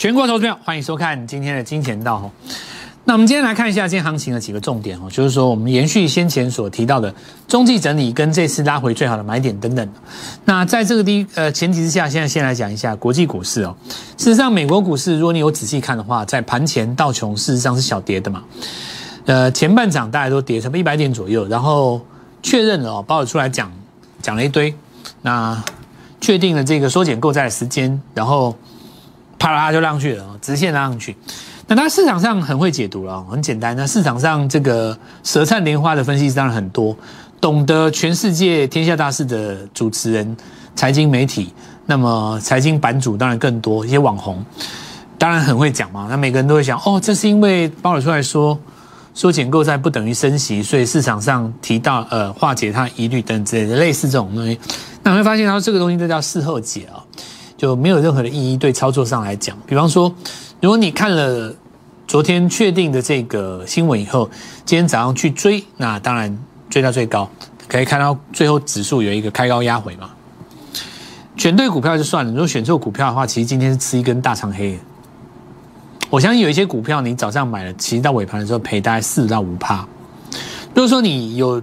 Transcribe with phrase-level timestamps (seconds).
[0.00, 2.30] 全国投资票，欢迎收看今天的金钱道。
[3.04, 7.14] 那我们今天来看一下今天行情的几个重点哦，就是说我们延续先前所提到的
[7.46, 9.86] 中继整理跟这次拉回最好的买点等等。
[10.46, 13.76] 那在这个第呃前提之下，现在先来讲一下国际股市哦。
[14.16, 18.42] 事实上，美国股市如果你有仔细看的话，在盘前道琼事实上是小跌的嘛。
[19.26, 22.00] 呃，前半场大家都跌差不多一百点左右，然后
[22.42, 23.70] 确认了哦，鲍尔出来讲
[24.22, 24.74] 讲了一堆，
[25.20, 25.62] 那
[26.22, 28.56] 确定了这个缩减购债的时间，然后
[29.40, 31.16] 啪啦就上去了，直线拉上去。
[31.66, 33.74] 那它市场上很会解读了，很简单。
[33.74, 36.94] 那市场上这个舌灿莲花的分析当然很多，
[37.40, 40.36] 懂得全世界天下大事的主持人、
[40.76, 41.54] 财经媒体，
[41.86, 44.44] 那么财经版主当然更多，一些网红
[45.16, 46.06] 当然很会讲嘛。
[46.10, 48.58] 那每个人都会想，哦，这是因为鲍尔出来说
[49.14, 54.58] 缩减购债不等于升息，所以市场上提到呃化解它疑虑等之类的类似这种东西。
[55.02, 56.98] 那你会发现，它这个东西都叫事后解啊，
[57.60, 59.54] 就没有任何的意义对操作上来讲。
[59.66, 60.10] 比方说，
[60.62, 61.54] 如果你看了。
[62.08, 64.28] 昨天确定的这个新闻以后，
[64.64, 66.36] 今天早上去追，那当然
[66.68, 67.30] 追到最高，
[67.68, 70.10] 可以看到最后指数有一个开高压回嘛。
[71.36, 74.76] 选对股票就算了，如果选错股票的话，其实今天是吃一根大长黑。
[76.08, 79.86] 我相信有一些股票你早上买了，其实到尾盘的时候赔大概四到五趴。
[80.74, 81.62] 如果说你有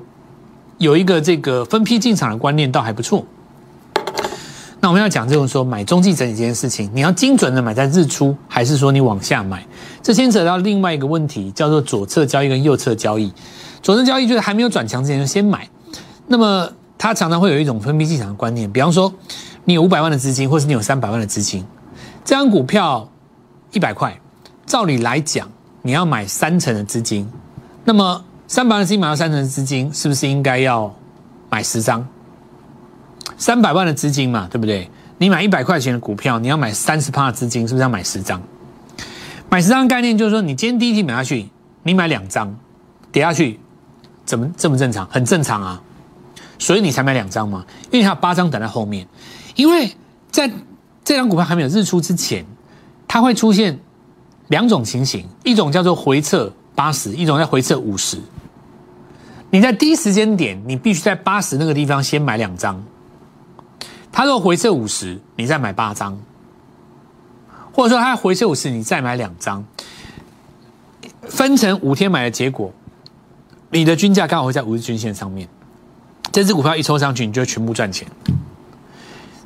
[0.77, 3.25] 有一个这个分批进场的观念，倒还不错。
[4.79, 9.65] 那我们要讲这种说买中继整理这件事情，你要精准的买在日出，还是说你往下买？
[10.03, 13.33] 这牵扯到另外一个问题，叫做左侧交易跟右侧交易。
[13.81, 15.67] 左侧交易就是还没有转强之前就先买，
[16.27, 18.71] 那么它常常会有一种分批进场的观念。
[18.71, 19.11] 比方说，
[19.65, 21.65] 你有五百万的资金，或是你有三百万的资金，
[22.23, 23.09] 这张股票
[23.71, 24.19] 一百块，
[24.65, 25.49] 照理来讲，
[25.81, 27.27] 你要买三成的资金，
[27.83, 30.93] 那么三百万资金买到三成的资金，是不是应该要
[31.49, 32.05] 买十张？
[33.37, 34.89] 三百万的资金嘛，对不对？
[35.17, 38.41] 你买一百块钱的股票，你要买三十趴的资金，是不是要买十张？
[39.49, 41.49] 买十张概念就是说，你今天第一天买下去，
[41.83, 42.55] 你买两张，
[43.11, 43.59] 跌下去，
[44.25, 45.07] 怎么这么正常？
[45.07, 45.81] 很正常啊，
[46.59, 49.07] 所以你才买两张嘛，因为还有八张等在后面。
[49.55, 49.91] 因为
[50.29, 50.51] 在
[51.03, 52.45] 这张股票还没有日出之前，
[53.07, 53.79] 它会出现
[54.49, 58.19] 两种情形，一种叫做回撤八十，一种叫回撤五十。
[59.49, 62.83] 你在第一时间点，你必须在八十那个地方先买两张。
[64.17, 66.19] 他说回撤五十，你再买八张，
[67.71, 69.63] 或者说他回撤五十，你再买两张，
[71.21, 72.73] 分成五天买的结果，
[73.69, 75.47] 你的均价刚好会在五日均线上面，
[76.31, 78.07] 这只股票一抽上去，你就全部赚钱。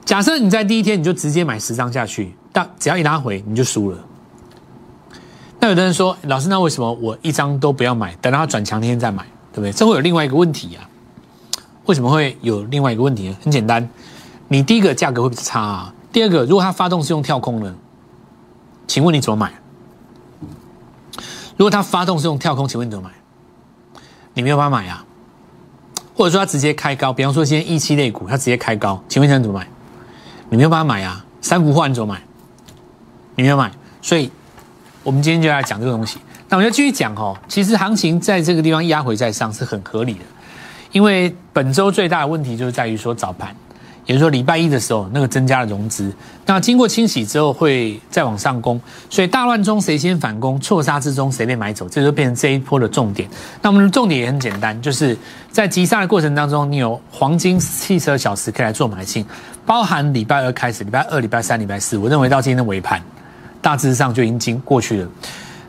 [0.06, 3.98] 假设你在第一天你就直接买十张下去，但只要一拉回你就输了。
[5.60, 9.74] 那有的人说，老师，那为什么我一张都不要买，等到它转强天再买，对不对？
[9.74, 10.88] 这会有另外一个问题啊？
[11.88, 13.36] 为什么会有另外一个问题呢？
[13.44, 13.90] 很简单。
[14.52, 15.94] 你第一个价格会比差啊？
[16.12, 17.74] 第二个，如果它发动是用跳空的，
[18.86, 19.54] 请问你怎么买？
[21.56, 24.02] 如果它发动是用跳空，请问你怎么买？
[24.34, 25.06] 你没有办法买啊。
[26.14, 29.66] 或者说它直接开高，比方说今天一期类股它直接开高，请问你怎么买？
[30.50, 31.26] 你没有办法买啊。
[31.40, 32.22] 三幅画你怎么买？
[33.36, 33.72] 你没有买。
[34.02, 34.30] 所以，
[35.02, 36.20] 我们今天就来讲这个东西。
[36.50, 37.38] 那我们要继续讲哦。
[37.48, 40.26] 其实行情在这个地方压回再上是很合理的，
[40.92, 43.56] 因为本周最大的问题就是在于说早盘。
[44.12, 46.14] 比如说，礼拜一的时候，那个增加了融资，
[46.46, 48.78] 那经过清洗之后会再往上攻，
[49.10, 53.30] 所以大乱中谁先反攻，错杀之中谁被买走，这就变成这一波的重点。
[53.62, 55.18] 那我们的重点也很简单，就是
[55.50, 59.26] 在急杀的过程当中，你有黄金汽车小时可以来做买进，
[59.66, 63.02] 包含礼拜二开始，礼拜二、礼拜三、礼拜四，我认为到今天的尾盘，
[63.62, 65.08] 大致上就已经经过去了。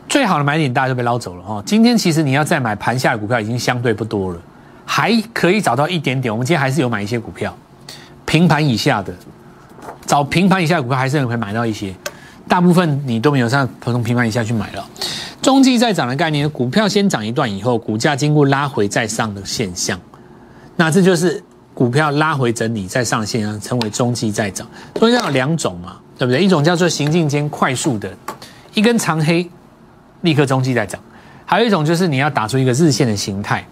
[0.09, 1.63] 最好的买点大家就被捞走了哦。
[1.65, 4.39] 今天其实你要再买盘下的股票已经相对不多了，
[4.85, 6.29] 还可以找到一点点。
[6.29, 7.55] 我们今天还是有买一些股票。
[8.33, 9.13] 平盘以下的，
[10.07, 11.93] 找平盘以下股票还是可以买到一些，
[12.47, 14.83] 大部分你都没有上普通平盘以下去买了。
[15.39, 19.99] 中继再涨的概念，股票先涨一段以后，股价经过拉回再上的现象，
[20.77, 21.43] 那这就是
[21.75, 24.67] 股票拉回整理再上的现象，称为中继再涨。
[24.95, 26.43] 中间有两种嘛，对不对？
[26.43, 28.11] 一种叫做行进间快速的，
[28.73, 29.47] 一根长黑，
[30.21, 30.99] 立刻中继再涨；
[31.45, 33.63] 还有一种就是你要打出一个日线的形态。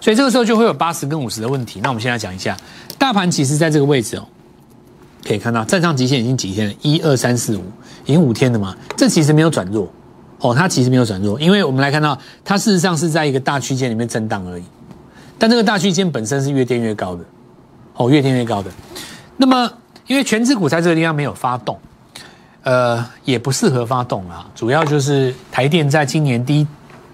[0.00, 1.80] 所以这个时候就会有八十跟五十的问题。
[1.82, 2.56] 那我们现在讲一下，
[2.98, 4.26] 大盘其实在这个位置哦，
[5.26, 7.62] 可以看到站上极限已经几天了，一二三四五，
[8.04, 8.76] 已经五天了嘛。
[8.96, 9.90] 这其实没有转弱
[10.40, 14.64] 哦，它其实没有转弱，因为我们来看到它事实上是在一个大区间里面震荡而已。
[15.38, 17.24] 但这个大区间本身是越跌越高的
[17.94, 18.70] 哦，越跌越高的。
[19.36, 19.70] 那么
[20.06, 21.78] 因为全指股在这个地方没有发动，
[22.62, 24.48] 呃，也不适合发动啊。
[24.54, 26.66] 主要就是台电在今年第一。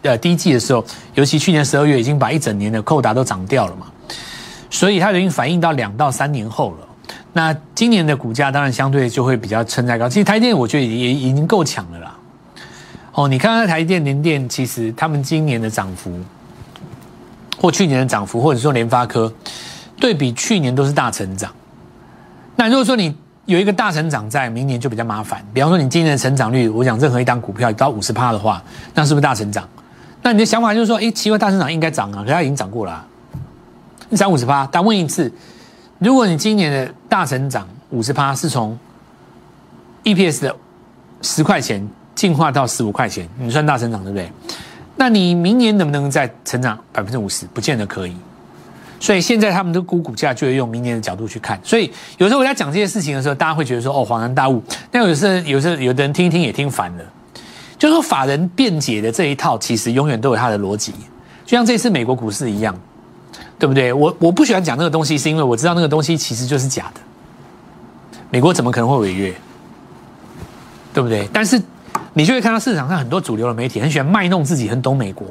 [0.02, 0.84] 呃，第一季的时候，
[1.14, 3.86] 尤其去年十二月，已经把一整年的扣打都涨掉了嘛，
[4.68, 6.88] 所以它已经反映到两到三年后了。
[7.32, 10.08] 那今年的股价当然相对就会比较撑在高。
[10.08, 12.14] 其实台电我觉得也已经够强了啦。
[13.12, 16.10] 哦，你看看台电、联电，其实他们今年的涨幅，
[17.60, 19.32] 或去年的涨幅，或者说联发科，
[20.00, 21.52] 对比去年都是大成长。
[22.56, 23.14] 那如果说你
[23.44, 25.44] 有一个大成长在，明年就比较麻烦。
[25.52, 28.62] 比方说你今年的成长率，我讲任何一档股票到五十趴的话，
[28.94, 29.68] 那是不是大成长？
[30.22, 33.04] 那你的想法就是说，哎，奇怪，大成长应该涨啊，可它已经涨过了，
[34.08, 34.68] 你涨五十趴。
[34.70, 35.30] 但问一次，
[35.98, 38.78] 如果你今年的大成长五十趴是从
[40.04, 40.56] EPS 的
[41.22, 44.30] 十块钱进化到十五块钱，你算大成长对不对？
[44.96, 47.46] 那你明年能不能再成长百分之五十？
[47.46, 48.14] 不见得可以。
[49.00, 51.58] 所以现在他们的估股价就会用明年的角度去看。
[51.64, 54.62] 所以有时候我在讲这些事情的时候，大家会觉得说哦恍然大悟。
[54.92, 57.04] 但有时候有时候有的人听一听也听烦了。
[57.82, 60.92] 就说法人辩解的这一套，其实永远都有它的逻辑。
[61.44, 62.72] 就像这次美国股市一样，
[63.58, 63.92] 对不对？
[63.92, 67.00] 我我不喜欢讲那个东西，是因为我知道那个东西其实就是假的。
[68.30, 69.34] 美国怎么可能会违约？
[70.94, 71.28] 对不对？
[71.32, 71.60] 但是
[72.12, 75.26] 你就会看到市场上很多主流的媒体很喜欢卖弄自己，很懂美国。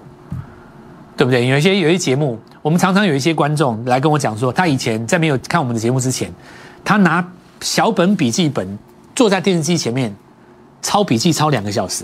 [1.15, 1.47] 对不对？
[1.47, 6.29] 有一些有一些节目，我们常常有一些观众来跟我讲说，他以前在没有看我们的节目之前，
[6.83, 7.25] 他拿
[7.61, 8.77] 小本笔记本
[9.15, 10.13] 坐在电视机前面
[10.81, 12.03] 抄笔记，抄两个小时，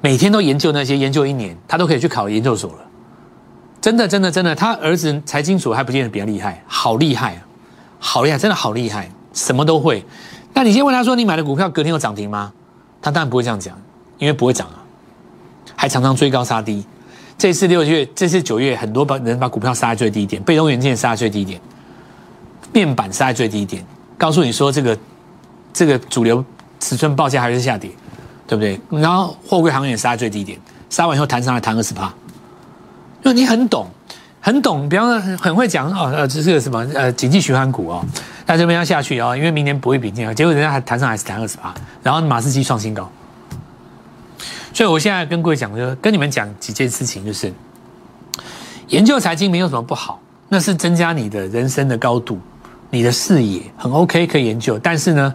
[0.00, 2.78] 每天都研究那些，研究一年，他都可以去考研究所了。
[3.80, 7.42] 真的，真的，真的，他儿子财经所还不见得比较厉害，好厉害啊，
[7.98, 10.04] 好厉害，真的好厉害，什么都会。
[10.54, 12.52] 那你先问他说，你买的股票隔天有涨停吗？
[13.00, 13.80] 他当然不会这样讲，
[14.18, 14.82] 因为不会涨啊，
[15.76, 16.84] 还常常追高杀低。
[17.36, 21.60] 这次六月，这次九月，很多把人把股票杀在最低点，被动元件杀在最低点，
[22.72, 23.84] 面板杀在最低点，
[24.16, 24.98] 告诉你说这个
[25.72, 26.44] 这个主流
[26.80, 27.92] 尺寸报价还是下跌，
[28.48, 28.80] 对不对？
[29.00, 30.58] 然后货柜行业杀在最低点，
[30.90, 32.06] 杀完以后弹上来弹二十趴，
[33.22, 33.88] 因为你很懂，
[34.40, 38.04] 很懂，比方说很会讲哦，呃，这是个什么呃经济循环股哦，
[38.46, 43.08] 那这边要下去哦，因为明年不会比今年，结果人家还弹上来是弹二十趴，然后马士基创新高。
[44.72, 47.52] 所以，我现在跟各位讲，就跟你们讲几件事情，就是
[48.88, 52.38] 研究财经没有什么不好，那是增加你的人生的高度，
[52.88, 54.78] 你的视野很 OK，可以研究。
[54.78, 55.34] 但是呢，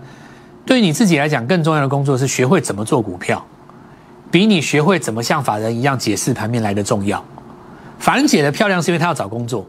[0.65, 3.45] 对于你自己来讲，更重要的工作是学会怎么做股票，
[4.31, 7.23] 比你学会怎么像法人一样解释盘面来的重要。
[7.99, 9.65] 法人解的漂亮，是因为他要找工作，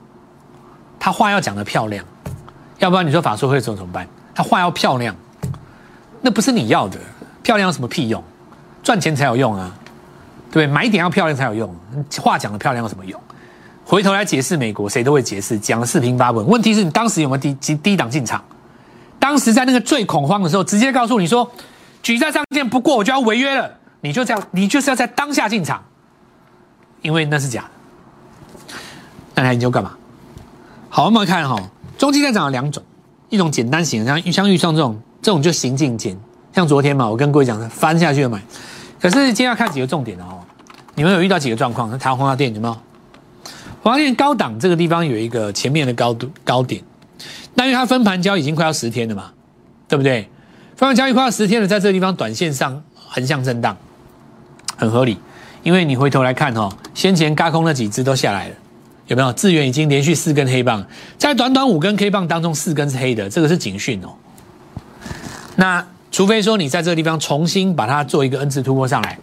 [0.99, 2.05] 他话要讲的漂亮，
[2.79, 4.07] 要不然你说法术会做怎么办？
[4.35, 5.15] 他话要漂亮，
[6.21, 6.99] 那不是你要的，
[7.43, 8.23] 漂亮有什么屁用？
[8.83, 9.73] 赚钱才有用啊，
[10.51, 10.73] 对不对？
[10.73, 11.75] 买点要漂亮才有用，
[12.21, 13.21] 话讲的漂亮有什么用？
[13.85, 16.47] 回头来解释美国，谁都会解释，讲的四平八稳。
[16.47, 18.43] 问题是你当时有没有低低低档进场？
[19.25, 21.51] 当时在那个最恐慌的时候，直接告诉你说，
[22.03, 23.71] 举债上限不过我就要违约了，
[24.03, 25.83] 你就这样，你就是要在当下进场，
[27.01, 28.75] 因为那是假的。
[29.35, 29.93] 那他研究干嘛？
[30.91, 31.59] 好，我们看哈，
[31.97, 32.83] 中期在涨有两种，
[33.31, 36.15] 一种简单型，像像预创这种，这种就行进间，
[36.53, 38.43] 像昨天嘛，我跟各位讲的，翻下去就买。
[39.01, 40.45] 可是今天要看几个重点哦，
[40.97, 41.99] 你们有遇到几个状况？
[41.99, 42.77] 台湾华店有没有？
[43.83, 46.85] 华店高档这个地方有一个前面的高度高点，
[47.55, 49.33] 那因为它分盘交已经快要十天了嘛，
[49.89, 50.29] 对不对？
[50.77, 53.77] 分盘交易快要十天了，在这个地方短线上横向震荡，
[54.77, 55.19] 很合理。
[55.63, 58.55] 因为你回头来看哈，先前嘎空那几只都下来了，
[59.07, 59.33] 有没有？
[59.33, 60.87] 智源已经连续四根黑棒，
[61.19, 64.15] 在短短五根 K 棒当中，四根是黑的，这个是警讯哦。
[65.57, 65.87] 那。
[66.15, 69.19] 除非说你在这个地方重新把它做一个 N 次突破上来，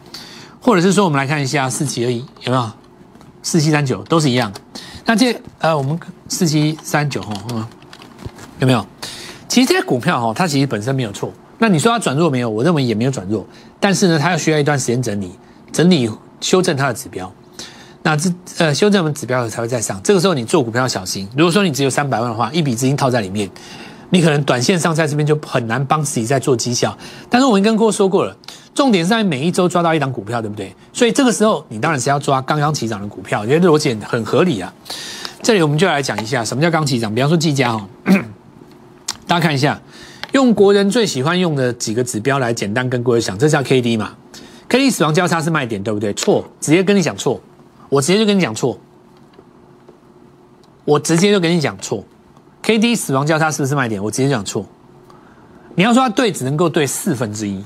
[0.59, 2.69] 或者是说我们来看一下四七而已，有没有？
[3.41, 4.51] 四七三九都是一样。
[5.05, 5.97] 那这呃，我们
[6.27, 7.65] 四七三九哈，嗯，
[8.61, 8.85] 有没有？
[9.47, 11.33] 其实这些股票哈，它其实本身没有错。
[11.57, 12.49] 那你说它转弱没有？
[12.49, 13.45] 我认为也没有转弱。
[13.79, 15.31] 但是呢，它要需要一段时间整理，
[15.73, 17.31] 整理修正它的指标。
[18.03, 19.99] 那这呃，修正完指标才会再上。
[20.03, 21.27] 这个时候你做股票要小心。
[21.35, 23.49] 如果说你只有三百万的话，一笔资金套在里面。
[24.13, 26.97] 你可能短线上在这边就很难帮自己在做绩效，
[27.29, 28.35] 但是我们跟各位说过了，
[28.75, 30.75] 重点是在每一周抓到一档股票，对不对？
[30.91, 34.73] 所以这个时候你当然是要抓刚刚起涨的股票，我觉得逻辑很合理啊。
[35.41, 37.87] 这里我们就来讲一下什么叫刚起涨，比方说技嘉哦，
[39.31, 39.79] 大家看一下，
[40.33, 44.11] 用国人最喜欢用的几个指标来简单跟各位讲，这叫 K D 嘛
[44.67, 46.13] ？K D 死亡交叉是卖点，对不对？
[46.15, 47.39] 错，直接跟你讲错，
[47.87, 48.77] 我直接就跟你讲错，
[50.83, 52.03] 我直接就跟你讲错。
[52.61, 54.03] K D 死亡交叉是不是卖点？
[54.03, 54.65] 我直接讲错。
[55.75, 57.63] 你要说它对，只能够对四分之一。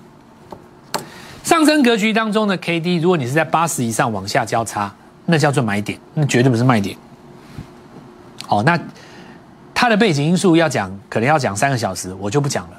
[1.44, 4.94] 上升格局当中的 K D，如果你是在八十以上往下交叉，
[5.26, 6.96] 那叫做买点，那绝对不是卖点。
[8.46, 8.80] 好，那
[9.86, 12.78] 它的背景因素要讲，可能要讲三个小时，我就不讲了。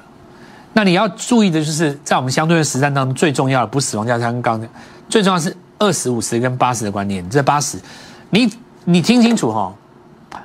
[0.73, 4.61] 那你要注意的就是，在我们相对的实战当中，最重要的不是死亡交叉跟刚，
[5.07, 7.27] 最重要是二十五十跟八十的观念。
[7.29, 7.79] 这八十，
[8.31, 8.51] 你
[8.83, 9.73] 你听清楚哈。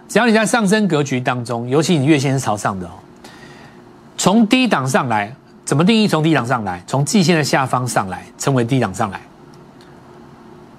[0.09, 2.93] 只要你在上升格局当中，尤其你月线是朝上的哦，
[4.17, 6.81] 从低档上来，怎么定义从低档上来？
[6.87, 9.21] 从季线的下方上来，称为低档上来。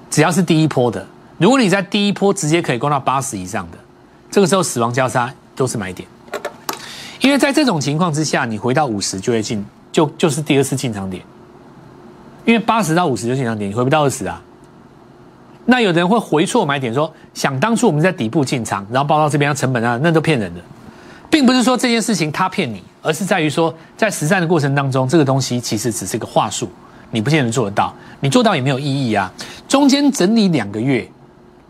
[0.09, 1.05] 只要是第一波的，
[1.37, 3.77] 如果你在第一波直接可以攻到八十以上的，
[4.31, 6.07] 这个时候死亡交叉都是买点。
[7.21, 11.23] 因为在这种情况之下，你回到五十就会进，就就是第二次进场点。
[12.45, 14.41] 因为八十到五十就进场点，你回不到二十啊。
[15.65, 20.59] 那有的人会回错买点，说想当初我们在底部进场，然后报到这边成本啊，那都骗人的，
[21.29, 26.69] 并不是说这件事情他骗你，而是在于说在实战的过程当中，这个东西其实只是一个话术，
[27.11, 29.31] 你不见得做得到，你做到也没有意义啊。
[29.69, 31.09] 中间整理两个月，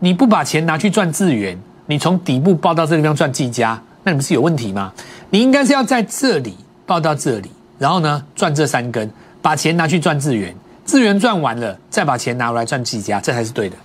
[0.00, 4.92] 你不把钱拿去赚资源，你从底部报到这个地方赚计价，那你不是有问题吗？
[5.30, 9.10] 你应该是要在这里报到这里，然后呢赚这三根，
[9.42, 10.54] 把钱拿去赚资源。
[10.84, 13.76] 资源赚完了，再把钱拿回来赚计价，这才是对的。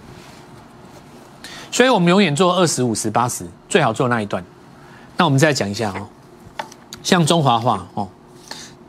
[1.71, 4.43] 所以我们永远做二十五十八十，最好做那一段。
[5.15, 6.07] 那我们再讲一下哦，
[7.01, 8.09] 像中华化哦，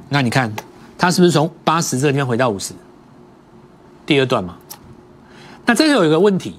[0.08, 0.52] 那你看
[0.98, 2.74] 它是不是从八十这个地方回到五十？
[4.04, 4.56] 第二段嘛。
[5.64, 6.58] 那这里有一个问题，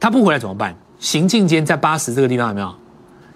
[0.00, 0.74] 它不回来怎么办？
[1.04, 2.74] 行进间在八十这个地方有没有？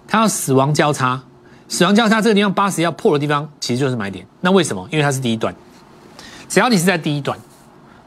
[0.07, 1.21] 它要死亡交叉，
[1.67, 4.25] 死亡交叉这个地方八十要破的地方，其实就是买点。
[4.41, 4.87] 那为什么？
[4.91, 5.53] 因为它是第一段。
[6.47, 7.37] 只要你是在第一段，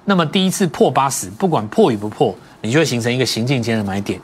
[0.04, 4.20] 那么第一次破八十，不管破与不破，你就会形成一个行进间的买点。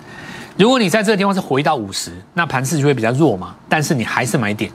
[0.56, 4.72] 如果你在这个地方是回到五十，那盘势就会比较弱嘛，但是你还是买点。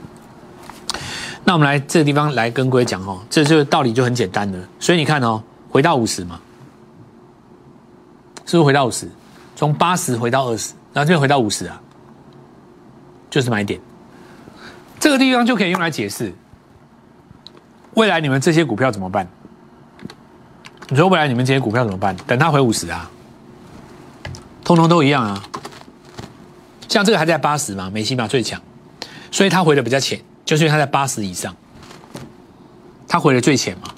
[1.44, 4.58] 那我们来这个地方来跟各位讲哦，这就道理就很简单的。
[4.80, 6.40] 所以你看哦，回到五十嘛，
[8.46, 9.06] 是不是回到五十？
[9.56, 11.80] 从八十回到二十，然后这边回到五十啊，
[13.30, 13.80] 就是买点。
[14.98, 16.32] 这个地方就可以用来解释。
[17.94, 19.28] 未来你们这些股票怎么办？
[20.88, 22.16] 你说未来你们这些股票怎么办？
[22.26, 23.10] 等它回五十啊，
[24.64, 25.42] 通通都一样啊。
[26.88, 28.60] 像这个还在八十嘛，美西嘛最强，
[29.30, 31.54] 所以它回的比较浅，就是因为它在八十以上，
[33.06, 33.88] 它回的最浅嘛。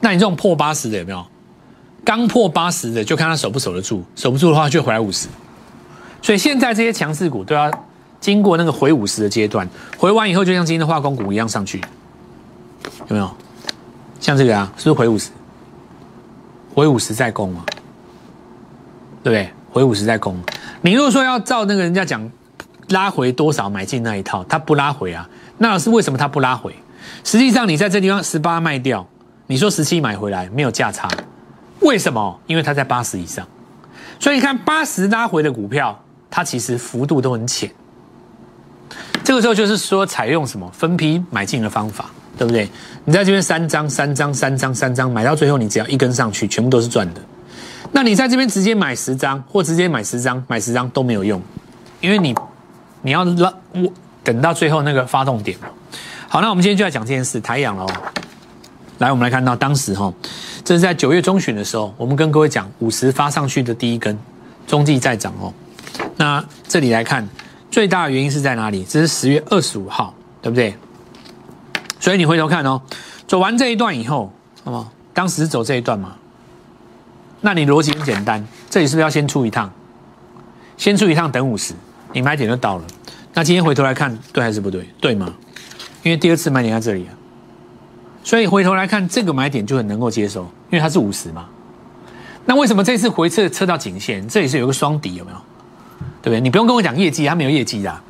[0.00, 1.26] 那你这种破八十的有没有？
[2.08, 5.28] 刚破八十的就看他守不守得住，守不住的话就回来五十。
[6.22, 7.70] 所以现在这些强势股都要
[8.18, 11.82] 经过那个回五十的阶段，回完以后就像今天的化工股一样上去。
[13.08, 13.30] 有没有
[14.20, 14.72] 像这个啊？
[14.78, 15.28] 是不是回五十？
[16.74, 17.62] 回五十再攻嘛？
[19.22, 19.50] 对不对？
[19.70, 20.34] 回五十再攻。
[20.80, 22.26] 你如果说要照那个人家讲
[22.88, 25.28] 拉回多少买进那一套，他不拉回啊？
[25.58, 26.74] 那是为什么他不拉回？
[27.22, 29.06] 实际上你在这地方十八卖掉，
[29.48, 31.06] 你说十七买回来没有价差，
[31.80, 32.40] 为什么？
[32.46, 33.46] 因为它在八十以上。
[34.18, 35.98] 所以你看八十拉回的股票，
[36.30, 37.70] 它其实幅度都很浅。
[39.22, 42.10] 这个时候就是说采用什么分批买进的方法。
[42.38, 42.70] 对不对？
[43.04, 47.20] 你在这边三张、三张、三张、三张买到最后，你只要一根上去，全部都是赚的。
[47.90, 51.42] 那你在这边直接买十张，或直接买十张、买十张都没有用，
[52.00, 52.32] 因为你
[53.02, 53.92] 你要拉我
[54.22, 55.58] 等到最后那个发动点
[56.28, 57.90] 好，那我们今天就要讲这件事，台阳了哦。
[58.98, 60.12] 来，我们来看到当时哈，
[60.64, 64.18] 这是在九月中旬的时候，我们跟各位讲五十发上去的第一根，
[64.66, 65.52] 中继在涨哦。
[66.16, 67.26] 那这里来看，
[67.70, 68.84] 最大的原因是在哪里？
[68.84, 70.12] 这是十月二十五号，
[70.42, 70.74] 对不对？
[72.00, 72.80] 所以你回头看哦，
[73.26, 74.32] 走完这一段以后，
[74.64, 76.16] 那么当时走这一段嘛，
[77.40, 79.72] 那你逻辑很简单，这里是不是要先出一趟？
[80.76, 81.74] 先出一趟等五十，
[82.12, 82.84] 你买点就到了。
[83.34, 84.88] 那今天回头来看，对还是不对？
[85.00, 85.32] 对吗？
[86.02, 87.10] 因为第二次买点在这里啊，
[88.22, 91.46] 所以回头来看这个买点就很能够接受，因为它是五十嘛。
[92.44, 94.26] 那为什么这次回撤测到颈线？
[94.28, 95.36] 这里是有个双底，有没有？
[96.22, 96.40] 对不对？
[96.40, 98.00] 你不用跟我讲业绩，它没有业绩的。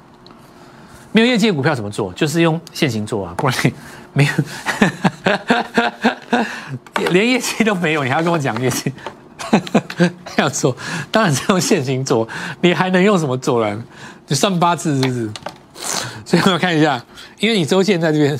[1.10, 2.12] 没有业绩的股票怎么做？
[2.12, 3.72] 就是用现行做啊，不然你
[4.12, 4.32] 没有，
[7.10, 8.92] 连业绩都没有，你还要跟我讲业绩？
[10.36, 10.76] 要做，
[11.10, 12.28] 当然是用现行做，
[12.60, 13.82] 你还能用什么做呢？
[14.26, 15.30] 你算八字是不是？
[16.24, 17.02] 所以我看一下，
[17.40, 18.38] 因为你周线在这边，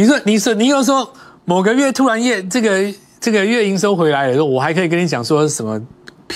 [0.00, 1.10] 你说你说你又说
[1.44, 5.80] 某个月突然业这个这个月营收回来了，我还可以跟你讲说什么？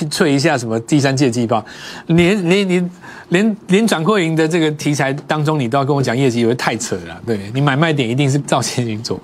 [0.08, 1.62] 吹一下什么第三届季报，
[2.06, 2.90] 连连连
[3.30, 7.20] 连连转扩营的这个题材当中，你都要跟我讲业绩，以为太扯了。
[7.26, 9.20] 对你买卖点一定是照现行做。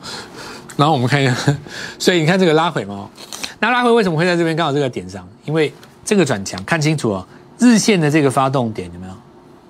[0.77, 1.35] 然后我们看一下，
[2.01, 3.09] 所以你看这个拉回嘛，
[3.61, 5.27] 那拉回为什么会在这边刚好这个点上？
[5.45, 5.73] 因为
[6.05, 7.27] 这个转强，看清楚哦，
[7.61, 9.13] 日线的这个发动点有没有？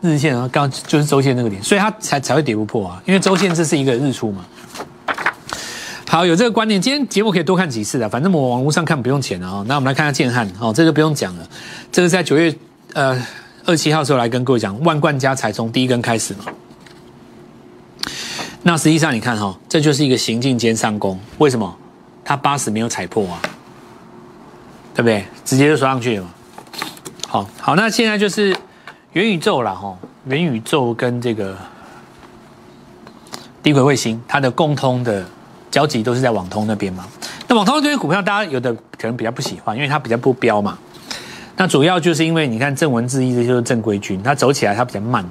[0.07, 4.45] 日线啊，刚就是周线那个点，所以它才才会跌不破啊，因为周线这是一个日出嘛。
[6.09, 9.65] 好，有这个观念，今天节目可以多看几次的，反正我网络上看不用钱的哦。
[9.69, 11.47] 那我们来看下建汉，哦，这就不用讲了。
[11.91, 12.55] 这个在九月
[12.95, 13.21] 呃
[13.65, 16.45] 二七号时候来跟各位讲，万贯家才从第一根开始嘛。
[18.63, 21.77] 那实际上你看哈，这就是一个行进间上攻，为什么？
[22.25, 23.41] 它八十没有踩破啊，
[24.95, 25.25] 对不对？
[25.45, 26.31] 直接就刷上去了嘛。
[27.29, 28.57] 好好，那现在就是
[29.17, 29.97] 元宇宙啦，哈，
[30.27, 31.57] 元宇宙跟这个
[33.63, 35.25] 低轨卫星，它的共通的
[35.71, 37.07] 交集都是在网通那边嘛。
[37.49, 40.77] 那网通这些股票，大家有的可能比较不喜欢，因为它比较不标嘛。
[41.57, 45.25] 那主要就是因为你看正文字义，这些都是正规军，它走起来它比较慢，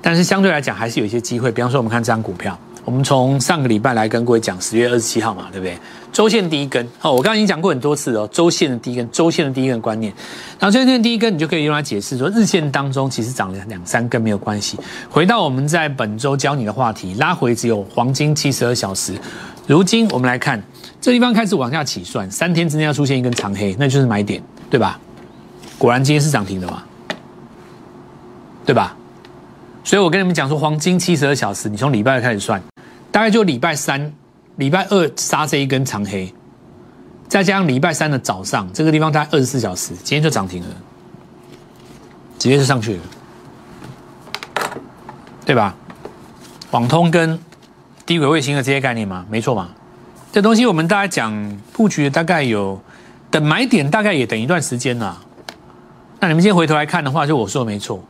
[0.00, 1.50] 但是相对来讲还是有一些机会。
[1.50, 5.76] 比方说，我们看这张股票，我们从上个礼拜来跟各位讲，十月二十七号嘛，对不对？
[6.12, 10.12] 周线第一根哦，我刚刚已经讲过很多次哦，周线的第一根，周线的第一根观念。
[10.58, 14.78] 然后周线第一根，你就可以用来解释说，日线当中其实涨了两三根没有关系。
[15.08, 19.14] 回到我们在本周教你的话题，拉回只有黄金七十二小时。
[19.66, 20.60] 如今我们来看，
[21.00, 24.98] 这地方开始往下起算，三天之内要出现一根长黑，那就是买点，对吧？
[25.78, 26.82] 果然今天是涨停的嘛，
[28.66, 28.94] 对吧？
[29.84, 32.62] 所以我跟你们讲说，黄金七十二小时，你从礼拜开始算，
[33.12, 34.12] 大概就礼拜三。
[34.56, 36.30] 礼拜二杀这一根长黑，
[37.26, 40.68] 再加上礼拜三的早上，这个地方大概二十四小时，今天就涨停了，
[42.38, 43.02] 直接就上去了，
[45.46, 45.74] 对吧？
[46.70, 47.38] 网通跟
[48.04, 49.70] 低轨卫星的这些概念嘛，没错嘛。
[50.30, 52.78] 这东西我们大概讲布局，大概有
[53.30, 55.16] 等买点，大概也等一段时间啦。
[56.20, 58.04] 那你们今天回头来看的话，就我说的没错，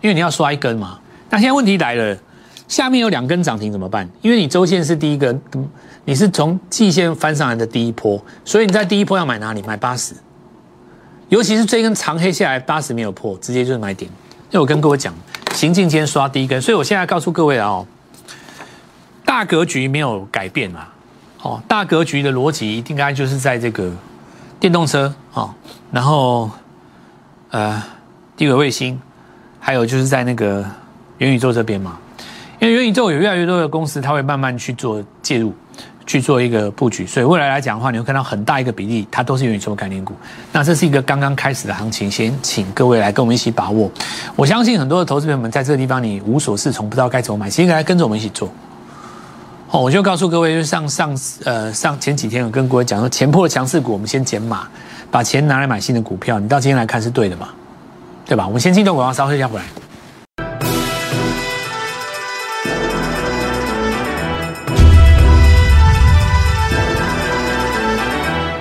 [0.00, 1.00] 因为你要刷一根嘛。
[1.28, 2.16] 那现在问题来了。
[2.68, 4.08] 下面有两根涨停怎么办？
[4.20, 5.34] 因为你周线是第一个，
[6.04, 9.62] 你是从季线翻上来的第一波，所以你在第一波要买哪里？
[9.62, 10.14] 买八十，
[11.30, 14.10] 尤其是这根长黑下来八十没有破，直接就是买点。
[14.50, 15.14] 因为我跟各位讲，
[15.54, 17.86] 行进间刷第一根，所以我现在告诉各位啊，哦，
[19.24, 20.92] 大格局没有改变啊，
[21.42, 23.90] 哦，大格局的逻辑应该就是在这个
[24.60, 25.54] 电动车哦，
[25.90, 26.50] 然后
[27.50, 27.82] 呃
[28.36, 29.00] 低轨卫星，
[29.58, 30.64] 还有就是在那个
[31.16, 31.98] 元宇宙这边嘛。
[32.60, 35.54] 因为元宇宙有越来越多的公司，它会慢慢去做介入，
[36.04, 40.12] 去做一个布局，所以未来来讲的话，你会看到很大一个比例，它都是元宇宙概念股。
[40.50, 43.88] 那这是一个刚刚开始的行情，先请各位来跟我们一起把握。
[44.34, 48.50] 我相信很多的投资朋友们在这个地方你无所适从，不知道该怎么买，其实来跟着我们一起做。
[49.70, 54.66] 哦，我就告诉各位，就上上呃上前几天我跟各位讲说，前破的强势股我们先减码，
[55.10, 56.40] 把钱拿来买新的股票。
[56.40, 57.50] 你到今天来看是对的嘛？
[58.26, 58.46] 对吧？
[58.46, 59.64] 我们先进段广告，稍后一下回来。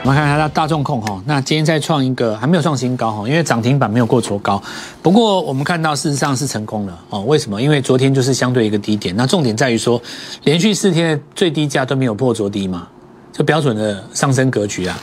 [0.07, 4.63] 我们看一下大众控哈，那今天再创一个还没有创新高哈，因为涨停板没有过昨高。
[5.01, 7.19] 不过我们看到事实上是成功了哦。
[7.23, 7.61] 为什么？
[7.61, 10.01] 因为昨天就是相对一个低点，那重点在于说
[10.45, 12.87] 连续四天的最低价都没有破昨低嘛，
[13.33, 14.97] 就标准的上升格局啊。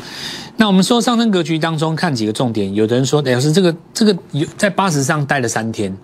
[0.57, 5.95] 那我们说上升格局当中看几个重点，有的人说老师这个这个有在八十上待了三天，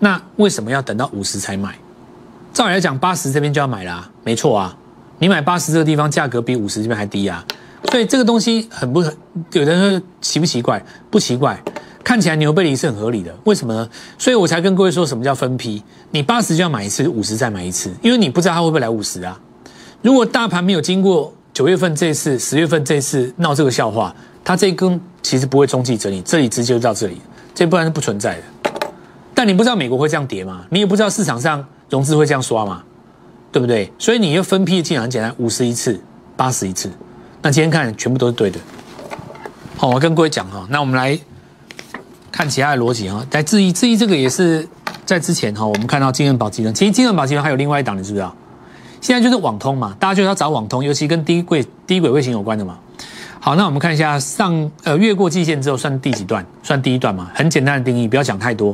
[0.00, 1.74] 那为什么要等到五十才买？
[2.52, 4.76] 照理来讲，八十这边就要买啦，没错啊，
[5.18, 7.42] 你买八十这个地方价格比五十这边还低啊。
[7.90, 10.84] 所以这个东西很不，有的人说奇不奇怪？
[11.10, 11.62] 不奇怪，
[12.02, 13.32] 看起来牛背离是很合理的。
[13.44, 13.88] 为什么呢？
[14.18, 15.82] 所以我才跟各位说什么叫分批。
[16.10, 19.38] 你八十就要买一次，五十再买一次，因为你不知道它会不会来五十啊。
[20.02, 27.20] 如果大盘没有经过九月份这次、十月份这次闹这个笑话，它这一根其实不会中继整理，这里直接就到这里，
[27.54, 28.42] 这不然是不存在的。
[29.34, 30.64] 但你不知道美国会这样跌吗？
[30.70, 32.82] 你也不知道市场上融资会这样刷吗？
[33.52, 33.92] 对不对？
[33.98, 36.00] 所以你要分批进来很简单，五十一次，
[36.36, 36.90] 八十一次。
[37.44, 38.58] 那今天看全部都是对的，
[39.76, 41.18] 好，我跟各位讲哈，那我们来
[42.32, 44.66] 看其他的逻辑哈，在质疑质疑这个也是
[45.04, 48.34] 在之前哈，我们看到金润宝集团，其实金润宝集团还有另外一档，你知不知道？
[49.02, 52.78] 现在就是网通嘛，大家就要找网通，尤其跟低轨低轨卫星有关的嘛。
[53.40, 56.42] 好，那我们看一下上呃越过季线之后算第几段？
[56.62, 58.72] 算第一段嘛，很简单的定义，不要讲太多，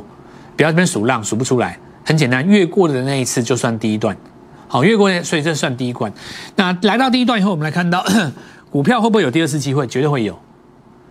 [0.57, 4.17] 不要这边数浪数不出来，很简单，越过的那一次就算第一段。
[4.69, 6.13] 好，越过所以这算第一关。
[6.55, 8.07] 那来到第一段以后，我们来看到。
[8.71, 9.87] 股票会不会有第二次机会？
[9.87, 10.39] 绝对会有，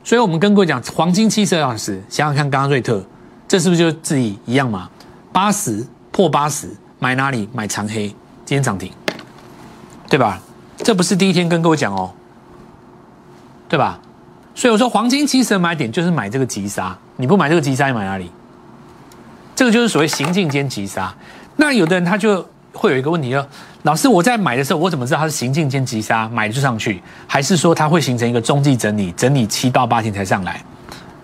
[0.03, 3.03] 所以我们跟各位讲，黄金七十二小时，想想看，刚刚瑞特，
[3.47, 4.89] 这是不是就质疑一样嘛？
[5.33, 6.69] 八十破八十，
[6.99, 7.49] 买哪里？
[7.53, 8.07] 买长黑，
[8.45, 8.89] 今天涨停，
[10.09, 10.41] 对吧？
[10.77, 12.13] 这不是第一天跟各位讲哦，
[13.67, 13.99] 对吧？
[14.55, 18.31] 所以我说黄金七十买点就是买这个急杀，你不买这个急杀，你买哪里？
[19.55, 21.13] 这个就是所谓行进间急杀。
[21.57, 22.45] 那有的人他就。
[22.73, 23.45] 会有一个问题，就
[23.83, 30.63] 老师，我在买的时候，我怎么知道它是行进间急杀买就上去，还是说它会形成一个中继整理，整理七到八天才上来，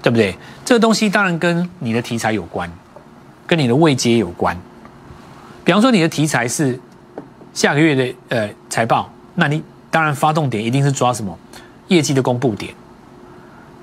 [0.02, 0.36] 对不对？
[0.64, 2.70] 这个东西当然跟你的题材有关，
[3.46, 4.58] 跟你的位阶有关。
[5.64, 6.80] 比方说你的题材是
[7.54, 11.38] 下个月的呃财报，那你当然发动点一定是抓什么
[11.88, 12.74] 业绩的公布点。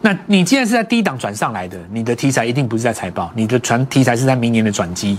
[0.00, 5.18] 那你既然是在低档转上来的，你的题材一定不是在财报，你的传题材是在明年的转机。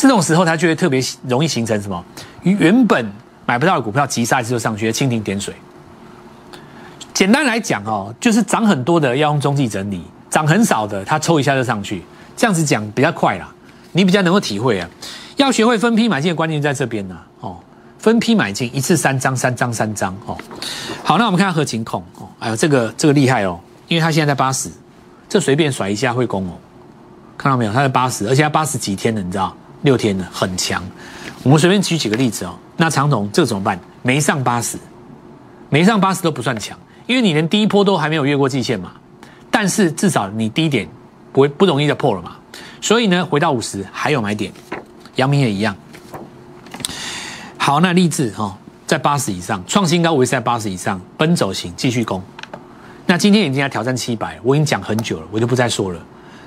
[0.00, 2.02] 这种时候，它就会特别容易形成什么？
[2.42, 3.06] 原本
[3.44, 5.54] 买不到的股票，急杀一次就上去，蜻蜓点水。
[7.12, 12.02] 简单来讲哦，就是涨很多的要用中继整理，涨很少的它抽一下就上去。
[12.34, 13.52] 这样子讲比较快啦。
[13.92, 14.88] 你比较能够体会啊。
[15.36, 17.58] 要学会分批买进的关键就在这边呢，哦，
[17.98, 20.34] 分批买进，一次三张，三张，三张，哦。
[21.04, 24.70] 好，那我们看下合情控，哦，哎呦，这个这个厉害哦，因为它现在在八十，
[25.28, 26.52] 这随便甩一下会攻哦，
[27.36, 27.72] 看到没有？
[27.74, 29.54] 它在八十，而且它八十几天了，你知道？
[29.82, 30.82] 六天了，很强。
[31.42, 32.54] 我们随便举几个例子哦。
[32.76, 33.78] 那长总这怎么办？
[34.02, 34.78] 没上八十，
[35.68, 38.92] 没上八十都不算强，因为你连第一波都还没有越过季线嘛。
[39.50, 40.88] 但是至少你低点
[41.32, 42.36] 不会不容易的破了嘛。
[42.80, 44.52] 所以呢，回到五十还有买点。
[45.16, 45.76] 阳明也一样。
[47.58, 52.22] 好，那励志哈在八十以上，创新高维持在八十以上，奔走型继续攻。
[53.06, 56.00] 那今天已经要挑战七百，我已经讲很久了，我就不再说了。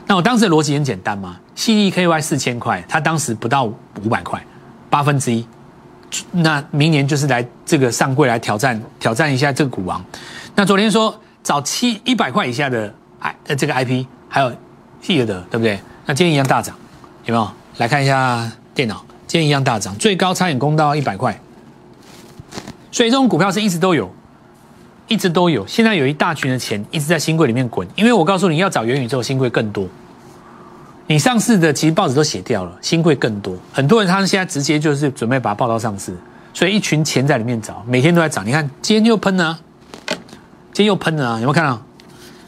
[0.05, 4.43] 那我当时的逻辑很简单嘛，CDKY 四千块，它当时不到五百块，
[4.89, 5.45] 八分之一。
[6.31, 10.03] 那明年就是来这个上柜来挑战挑战一下这个股王。
[10.55, 14.53] 那昨天说找七一百块以下的 I 呃这个 IP 还有
[15.01, 15.79] 希尔的对不对？
[16.05, 16.75] 那今天一样大涨，
[17.25, 17.49] 有没有？
[17.77, 21.39] 来看一下电脑，今天一样大涨，最高差点攻到一百块。
[22.91, 24.13] 所以这种股票是一直都有，
[25.07, 25.65] 一直都有。
[25.67, 29.87] 现在有一大群的钱一直在新贵里面滚，因为我告诉你要找元宇宙新贵更多。
[31.07, 36.15] 你上市的其实报纸都写掉了，新贵更多，很多人他们现在直接就是准备把它报到上市，
[36.53, 38.45] 所以一群钱在里面找，每天都在涨。
[38.47, 39.59] 你看今天又喷了，
[40.71, 41.81] 今天又喷了啊，有没有看到？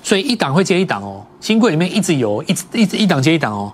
[0.02, 3.74] 所以一档会接一档哦，新贵里面一直有，一直一直一档接一档哦。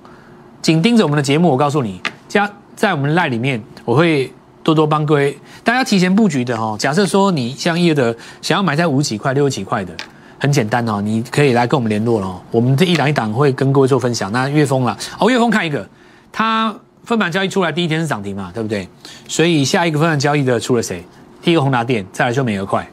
[0.61, 6.75] 紧盯着我们的节目，我告诉你，加在我们赖里面，我会多多帮各位大家提前布局的哈。
[6.77, 9.93] 假设说你像叶的想要买在五几块、六几块的，
[10.39, 12.41] 很简单哦，你可以来跟我们联络了。
[12.51, 14.31] 我们这一档一档会跟各位做分享。
[14.31, 15.87] 那岳峰了哦，岳峰看一个，
[16.31, 18.87] 它分盘交易出来第一天是涨停嘛，对不对？
[19.27, 21.03] 所以下一个分盘交易的出了谁？
[21.41, 22.87] 第一个宏达电，再来就美俄快。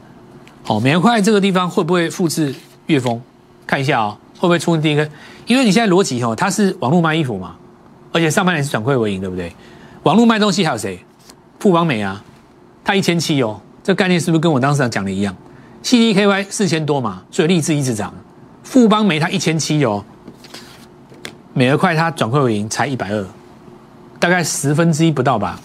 [0.67, 2.53] 哦，美俄快这个地方会不会复制
[2.87, 3.19] 岳峰？
[3.65, 5.07] 看一下哦，会不会出第一个？
[5.45, 7.55] 因为你现在逻辑哦，它是网络卖衣服嘛，
[8.11, 9.51] 而且上半年是转亏为盈，对不对？
[10.03, 10.99] 网络卖东西还有谁？
[11.59, 12.23] 富邦美啊，
[12.89, 15.35] 它一千七哦，这概念是不是跟我当时讲的一样
[15.83, 18.11] ？CDKY 四千多嘛，所以立志一直涨。
[18.63, 20.03] 富邦美它一千七哦，
[21.53, 23.23] 美而快它转亏为盈才一百二，
[24.17, 25.59] 大概十分之一不到吧。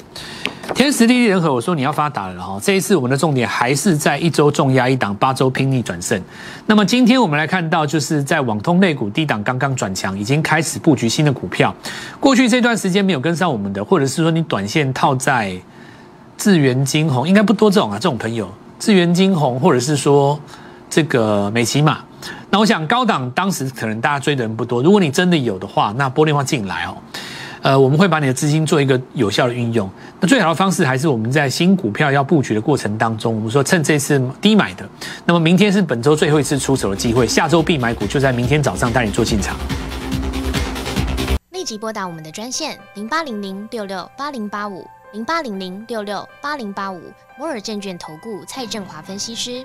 [0.75, 2.61] 天时地利人和，我说你要发达了哈。
[2.63, 6.23] 这一次我们的重点还是在一周重压一档，八周拼逆转胜。
[6.67, 11.75] 那么今天我们来看到，就是在网通类股低档刚刚转强，已经开始布局新的股票。
[12.21, 15.59] 过去这段时间没有跟上我们的，或者是说你短线套在
[16.37, 20.39] 智源金红，应该不多这种啊，这种朋友智源金红，或者是说
[20.91, 21.99] 这个美骑马。
[22.51, 26.97] 那我想高档当时可能大家追的人不多，如果你真的有的话，那拨电话进来哦。
[27.63, 29.89] 呃，我们会把你的资金做一个有效的运用。
[30.21, 34.87] 那最好的方式还是我们在新股票要布局的过程当中，我们说趁这次低买的，
[35.25, 39.57] 那么明天是本周最后一次出手的机会，下周必买股就在明天早上带你做进场。
[41.53, 47.01] 立即拨打我们的专线零八零零六六八零八五零八零零六六八零八五
[47.39, 49.65] 摩尔证券投顾蔡振华分析师。